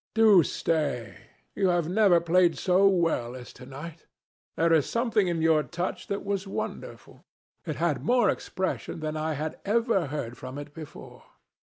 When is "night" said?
3.67-4.07